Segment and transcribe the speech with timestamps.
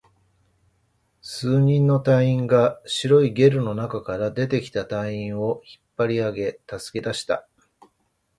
[1.21, 7.47] 数人の隊員が白いゲルの中から出てきた隊員を引っ張り上げ、助け出した